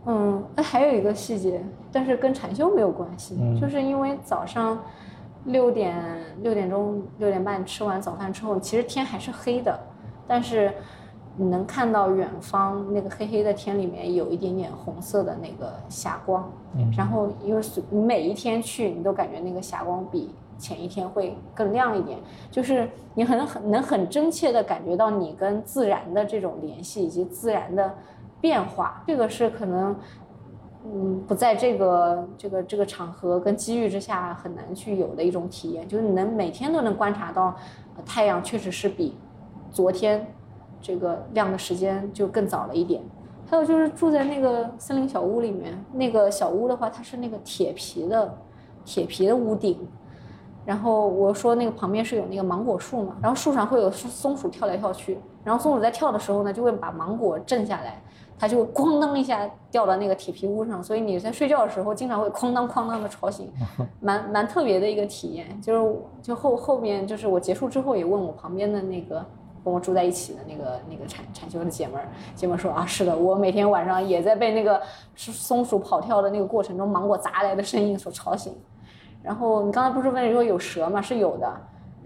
[0.05, 4.81] 嗯，那，还有一个细节，但是跟禅修没有关系，就是因为早上
[5.45, 5.95] 六点
[6.41, 9.77] 六点钟六点半吃完早饭之后，其实天还是黑的，
[10.25, 10.73] 但是
[11.35, 16.49] 你能看到远方那个黑黑的天里面有一点点红色的那个霞光，
[16.95, 22.17] 然后因为你每一天去，你都感觉那个霞光比前一天会更亮一点，
[22.49, 27.93] 就是你很很能很真切的感觉到你跟自然的这种联系以及自然的。
[28.41, 29.95] 变化，这个是可能，
[30.85, 37.55] 嗯，不在这个这个这个场合跟机遇之下很难去有的一种体验，就是你能每天都能观察到，
[38.05, 39.17] 太阳确实是比
[39.71, 40.25] 昨天
[40.81, 43.01] 这个亮的时间就更早了一点。
[43.49, 48.37] 还有就是住在那个森林小屋里面，那个小屋的话，它是那个铁皮的
[48.85, 49.87] 铁皮的屋顶，
[50.65, 58.01] 然后我说那个旁边是有那个芒果树嘛，然后树上会有松鼠跳来跳去，然后松鼠在跳的时候呢，就会把芒果震下来。
[58.39, 63.51] 它就咣当一下掉到那个铁皮屋上，所以你在睡觉的时候经常会哐当哐当的吵醒，
[63.99, 65.61] 蛮蛮特别的一个体验。
[65.61, 69.23] 就是就后后面就是我结束之后也问我旁边的那个
[69.61, 74.81] 跟我住在一起的那个那个禅禅修的姐们儿，姐们儿说啊是的，我每天晚上也在被那个
[75.15, 78.55] 松鼠跑跳的那个过程中芒果砸来的声音所吵醒。
[79.21, 81.01] 然后你刚才不是问说有蛇吗？
[81.01, 81.53] 是有的。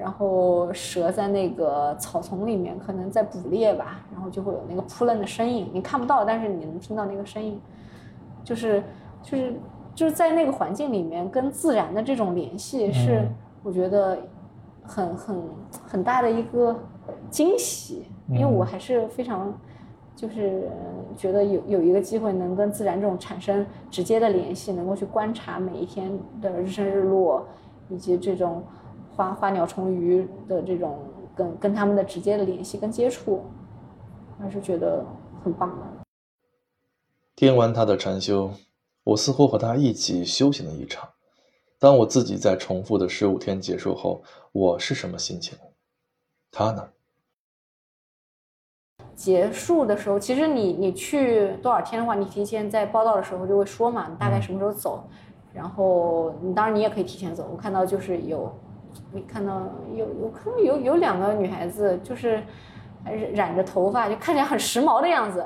[0.04, 7.58] 然后蛇在那个草丛里面，可能在捕猎吧，然后就会有那个扑棱的声音，你看不到，但是你能听到那个声音，
[8.44, 8.84] 就是
[9.22, 9.54] 就是
[9.96, 13.26] 就是在那个环境里面跟自然的这种联系，是
[13.64, 14.18] 我觉得
[14.84, 15.42] 很很
[15.88, 16.78] 很大的一个
[17.30, 19.58] 惊喜，因为我还是非常
[20.18, 20.70] 就是
[21.16, 27.48] 觉得有有一个机会能跟自然这种产生直接的联系，能够去观察每一天的日升日落，
[27.88, 28.62] 以及这种。
[29.16, 31.00] 花花鸟虫鱼的这种
[31.36, 33.44] 跟跟他们的直接的联系跟接触，
[34.40, 35.06] 还是觉得
[35.44, 35.86] 很棒的。
[37.36, 38.52] 听完他的禅修，
[39.04, 41.10] 我似乎和他一起修行了一场。
[41.80, 45.58] 当我自己在重复的十五天结束后，我是什么心情？
[46.52, 46.88] 他呢？
[49.14, 55.08] 结束的时候，其实你你去多少天的话，你提前在报道的时候就会说嘛，你大概什么时候走，
[55.54, 57.48] 然后你当然你也可以提前走。
[57.52, 58.52] 我看到就是有。
[59.12, 59.62] 你看到
[59.94, 62.42] 有有看到有有两个女孩子，就是
[63.34, 65.46] 染着头发，就看起来很时髦的样子。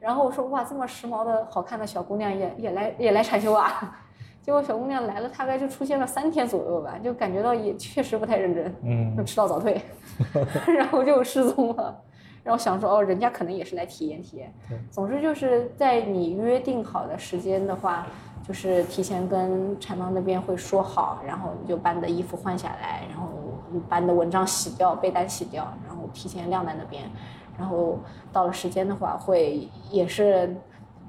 [0.00, 3.98] 然后我说哇，这么时髦的好看的小姑娘也也来也来禅修啊？
[4.40, 9.78] 结果小姑娘来了，大概就出现了三天左右吧，就感觉到也确实不太认真，嗯，就迟到早退，
[10.74, 12.02] 然后就失踪了。
[12.48, 14.50] 然后想说哦，人家可能也是来体验体验。
[14.90, 18.06] 总之就是在你约定好的时间的话。
[18.46, 23.28] 就是提前跟禅堂那边会说好，然后你就把你的衣服换下来，然后
[23.90, 27.04] 把你的蚊帐洗掉，被单洗掉，然后提前晾在那边，
[27.58, 27.98] 然后
[28.32, 30.56] 到了时间的话，会也是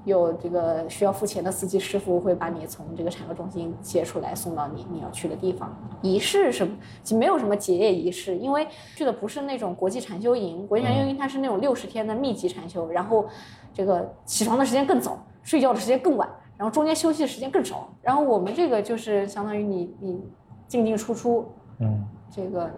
[0.05, 5.75] 有这个需要付钱的司机师傅会把你从这个禅修中心接出来，送到你你要去的地方。
[6.01, 13.25] 仪式什么，其实没有什么结业仪式，因为去的不是那种国际禅修营，国际禅修营它是那种六十天的密集禅修，然后
[13.73, 16.27] 这个起床的时间更早，睡觉的时间更晚。
[16.57, 20.21] 然后中间休息的时间更少，然后我们这个就是相当于你你
[20.67, 22.69] 进进出出，嗯，这个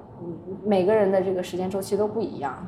[0.64, 2.64] 每个人的这个时间周期都不一样，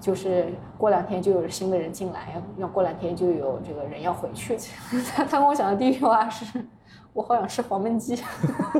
[0.00, 4.56] 就是过两天就有新的人进来，要过两天就有这个人要回去。
[5.14, 6.64] 他他跟我讲的第一句话是，
[7.12, 8.20] 我好想吃黄焖鸡。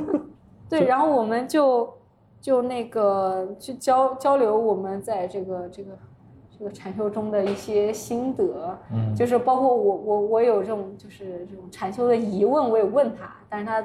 [0.69, 1.91] 对，然后我们就
[2.39, 5.97] 就那个去交交流我们在这个这个。
[6.61, 13.81] 这个禅修中的一些心得，嗯，就是包括我我我有这种就是这种禅修的疑问，我也问他，但是他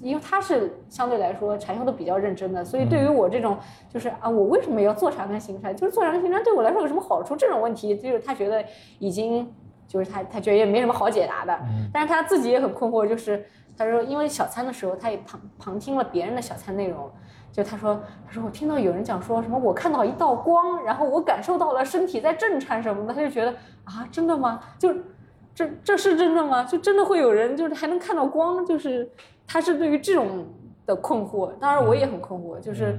[0.00, 3.56] 因为他是相对来说禅修的比较认真的，所以对于我这种
[3.88, 5.76] 就是啊，我为什么要做禅跟行禅？
[5.76, 7.34] 就是做禅跟行禅对我来说有什么好处？
[7.34, 8.64] 这种问题就是他觉得
[8.98, 9.52] 已经
[9.86, 11.58] 就是他他觉得也没什么好解答的，
[11.92, 13.44] 但是他自己也很困惑，就是
[13.76, 17.10] 他说因为小餐的时候他也旁旁听了别人的小餐内容。
[17.50, 23.50] 就他说，他说我听到有人讲说什么，我看到一道光，然后我感受到了身体在震颤什么的，他就觉得
[23.84, 24.60] 啊，真的吗？
[24.78, 24.94] 就
[25.58, 26.62] 这这是真的吗？
[26.62, 28.64] 就真的会有人就是还能看到光？
[28.64, 29.10] 就是
[29.44, 30.46] 他是对于这种
[30.86, 32.96] 的困惑，当然我也很困惑，就是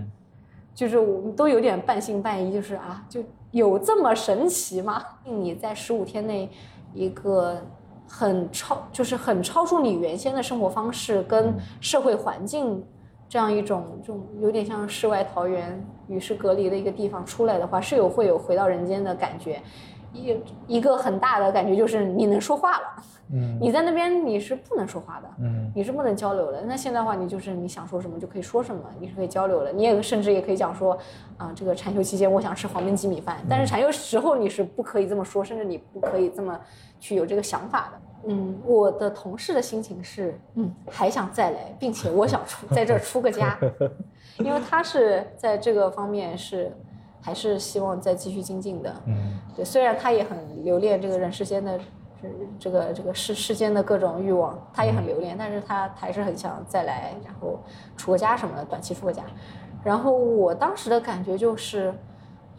[0.76, 5.01] 就是我们都有点半信半疑，就是啊，就有这么神奇吗？
[5.24, 6.51] 你在十五天内
[6.93, 7.62] 一个
[8.05, 12.84] 很超，就是很超出你原先的生活方式跟社会环境。
[13.30, 19.62] 这样一种这种有点像世外桃源、与世隔离的一个地方出来的话，是有会有回到人间的感觉，
[20.14, 20.38] 一
[20.68, 23.03] 一个很大的感觉就是你能说话了。
[23.32, 26.64] 嗯你在那边你是不能说话的，嗯你是不能交流的。
[26.66, 29.72] 那现在的话，你就是你想说什么就可以说什么，你是可以交流的。
[29.72, 30.97] 你也甚至也可以讲说，
[31.38, 36.60] 啊、这个禅修期间我想吃黄焖鸡米饭，但是禅修时候你是不可以这么说，甚至你不可以这么
[36.99, 37.99] 去有这个想法的。
[38.26, 43.55] 嗯，我的同事的心情是，嗯，还想再来，并且我想出在这儿出个家，
[44.43, 46.76] 因为他是在这个方面是
[47.22, 48.93] 还是希望再继续精进的。
[49.05, 51.78] 嗯对，虽然他也很留恋这个人世间的，
[52.22, 52.28] 这
[52.59, 57.59] 这个这个世世间的各种欲望，他也很留恋，但是他还是很想再来，然后
[57.97, 59.24] 出个家什么的，短期出个家。
[59.84, 61.93] 然后我当时的感觉就是，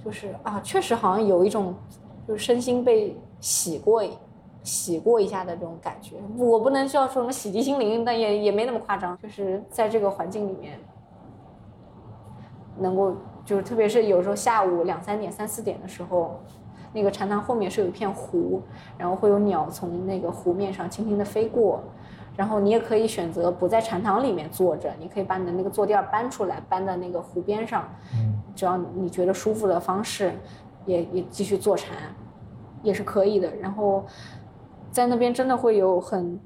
[0.04, 1.74] 就是啊，确实好像有一种
[2.26, 4.02] 就是身心被洗过
[4.62, 6.16] 洗过一下的这种感觉。
[6.38, 10.78] 我不能叫说什么洗涤心灵，但也也没那么夸张，就是在这个环境里面，
[12.78, 13.14] 能够
[13.50, 16.38] 就是特别是有时候下午两三点、三四点的时候，
[16.92, 18.62] 那个禅堂后面是有一片湖，
[18.96, 21.82] 然后会有鸟从那个湖面上轻轻的飞过，
[22.36, 30.32] 然后你也可以选择不在禅堂里面坐着，你可以把你的那个坐垫搬出来，搬到那个湖边上，嗯只要你觉得舒服的方式，
[30.86, 31.96] 也也继续坐禅，
[32.84, 33.52] 也是可以的。
[33.56, 34.04] 然后
[34.92, 36.38] 在那边真的会有很，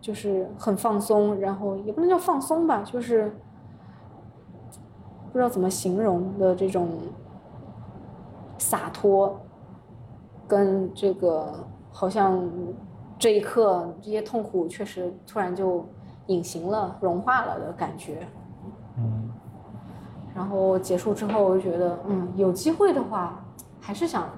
[0.00, 3.36] 就是很放松，然后也不能叫放松吧，就是
[5.36, 6.88] 不知道怎么形容的这种
[8.56, 9.38] 洒脱，
[10.48, 11.52] 跟这个
[11.92, 12.42] 好像
[13.18, 15.84] 这一刻这些痛苦确实突然就
[16.28, 18.26] 隐形了、融化了的感觉。
[18.96, 19.30] 嗯
[20.34, 23.44] 然后结束之后，我就觉得，嗯，有机会的话，
[23.78, 24.30] 还是想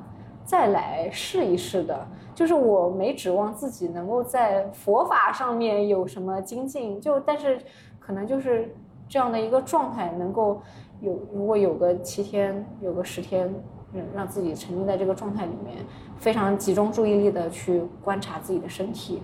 [0.44, 1.96] 再来试一试的。
[2.34, 7.60] 就是我没指望自己能够在佛法上面有什么精进，就但是
[8.00, 8.74] 可能就是
[9.08, 10.60] 这样的一个状态，能够
[11.00, 13.52] 有如果有个七天，有个十天，
[13.92, 15.84] 嗯，让自己沉浸在这个状态里面，
[16.18, 19.22] 非常集中注意力的去观察自己的身体，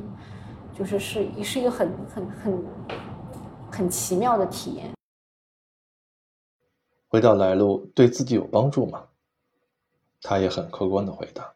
[0.72, 2.64] 就是是是一个很很很
[3.70, 4.90] 很奇妙的体验。
[7.08, 9.04] 回到来路对自己有帮助吗？
[10.22, 11.52] 他也很客观的回答。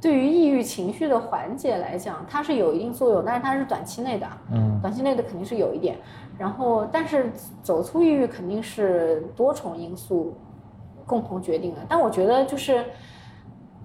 [0.00, 5.98] 对于抑郁情绪的缓解来讲，它是有一定作用，但是它是短期内的，嗯短期内的肯定是有一点。
[6.38, 7.30] 然后，但是
[7.62, 10.34] 走出抑郁肯定是多重因素
[11.04, 11.80] 共同决定的。
[11.86, 12.82] 但我觉得就是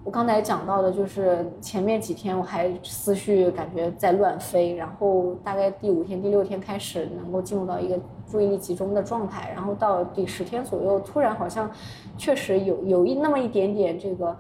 [0.06, 11.70] 我刚才讲到的，就是前面几天我还思绪感觉在乱飞，然后大概第五天、第六天开始能够进入到一个注意力集中的状态，然后到第十天左右，突然好像
[12.18, 14.34] 确实有有一那么一点点这个。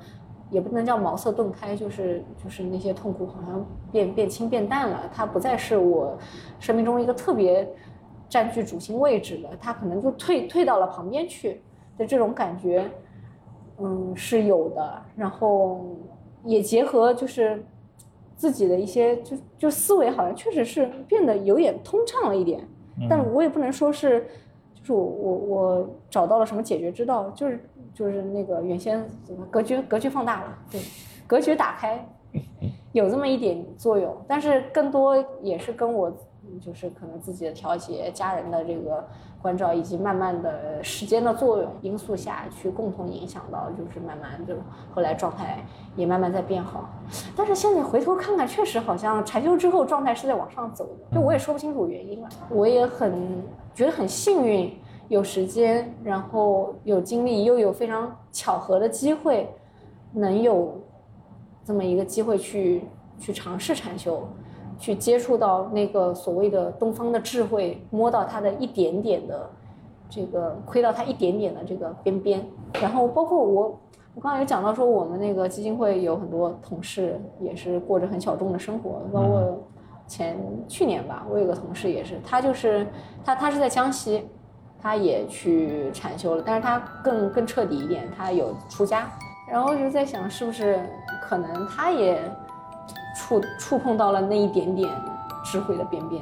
[0.52, 6.18] 也不能叫茅塞顿开，就是就是那些痛苦好像变变轻变淡了，它不再是我
[6.60, 7.68] 生命中一个特别
[8.30, 11.62] 占据主心位置的，它可能就退退到了旁边去
[11.98, 12.89] 的这种感觉，
[13.80, 15.02] 嗯是有的。
[15.16, 15.86] 然后
[16.43, 17.64] 也结合就是
[18.36, 22.68] 自己的一些就就思维，好像确实是变得有点通畅了一点，
[23.10, 24.26] 但我也不能说是。
[24.76, 27.60] 就是我我我找到了什么解决之道，就是
[27.96, 30.82] 就是那个原先怎么格局格局放大了，对，
[31.26, 32.06] 格局打开，
[32.91, 36.12] 有这么一点作用，但是更多也是跟我
[36.62, 39.08] 就是可能自己的调节、家人的这个
[39.41, 44.54] 关照，以及慢慢的时间的作用因素下去共同影响到，就是慢慢就
[44.93, 45.66] 后来状态
[45.96, 46.89] 也慢慢在变好。
[47.36, 52.30] 但是现在回头看看，确实好像禅修之后状态是在往上走的，就我也说不清楚原因了。
[52.50, 53.41] 我也很
[53.74, 54.78] 觉得很幸运，
[55.08, 59.49] 有时间，然后有精力，又有非常巧合的机会，
[60.14, 60.82] 能有
[61.64, 62.84] 这么一个机会去
[63.20, 64.28] 去尝试禅修，
[64.80, 69.49] 去接触到那个所谓的东方的智慧，摸到它的一点点的
[70.10, 72.45] 这个，窥到它一点点的这个边边。
[72.82, 73.80] 然后包括我，
[74.16, 79.58] 我刚才有讲到说，我们那个基金会有很多同事也是过着很小众的生活，包括
[80.08, 80.38] 前
[80.68, 82.88] 去年吧，我有个同事也是，他就是
[83.24, 84.28] 他他是在江西，
[84.86, 89.09] 他也去禅修了，但是他更更彻底一点，他有出家。
[89.49, 90.88] 然后就在想，是不是
[91.23, 92.31] 可能他也
[93.17, 94.88] 触触碰到了那一点点
[95.43, 96.21] 智慧的边边。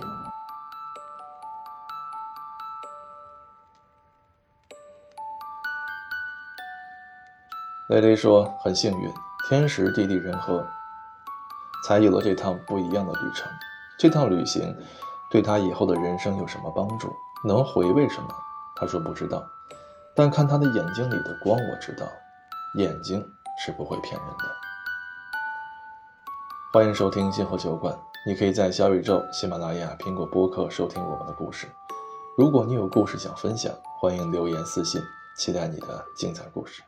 [7.90, 9.14] 雷雷说：“很幸运，
[9.50, 10.66] 天时地利人和，
[11.86, 13.52] 才有了这趟不一样的旅程。
[14.00, 14.74] 这趟旅行
[15.30, 17.14] 对他以后的人生有什么帮助？
[17.46, 18.30] 能回味什么？
[18.84, 19.50] 他说不知道，
[20.14, 22.06] 但看他的眼睛里的光，我知道，
[22.76, 23.26] 眼睛
[23.58, 24.44] 是不会骗人的。”
[26.74, 31.66] 欢迎收听星河酒馆，你可以在小宇宙、喜马拉雅、苹果播客收听我们的故事。
[32.38, 35.02] 如果你有故事想分享，欢迎留言私信，
[35.38, 36.84] 期待你的精彩故事。